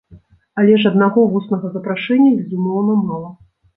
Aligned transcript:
Але 0.61 0.77
ж 0.83 0.91
аднаго 0.93 1.25
вуснага 1.33 1.71
запрашэння, 1.75 2.31
безумоўна, 2.41 2.97
мала. 3.11 3.29